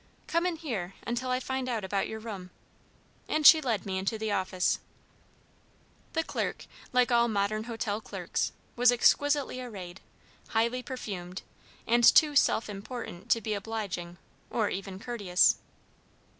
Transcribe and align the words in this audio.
Come 0.25 0.47
in 0.47 0.55
here, 0.55 0.95
until 1.05 1.29
I 1.29 1.39
find 1.39 1.69
out 1.69 1.83
about 1.83 2.07
your 2.07 2.19
room;" 2.19 2.49
and 3.29 3.45
she 3.45 3.61
led 3.61 3.85
me 3.85 3.99
into 3.99 4.17
the 4.17 4.31
office. 4.31 4.79
The 6.13 6.23
clerk, 6.23 6.65
like 6.91 7.11
all 7.11 7.27
modern 7.27 7.65
hotel 7.65 8.01
clerks, 8.01 8.51
was 8.75 8.91
exquisitely 8.91 9.61
arrayed, 9.61 10.01
highly 10.47 10.81
perfumed, 10.81 11.43
and 11.85 12.03
too 12.03 12.35
self 12.35 12.67
important 12.67 13.29
to 13.29 13.41
be 13.41 13.53
obliging, 13.53 14.17
or 14.49 14.69
even 14.69 14.97
courteous. 14.97 15.57